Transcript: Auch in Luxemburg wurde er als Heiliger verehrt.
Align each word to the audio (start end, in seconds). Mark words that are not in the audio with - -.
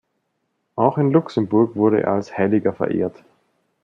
Auch 0.75 0.97
in 0.97 1.11
Luxemburg 1.11 1.75
wurde 1.75 2.01
er 2.01 2.13
als 2.13 2.35
Heiliger 2.35 2.73
verehrt. 2.73 3.23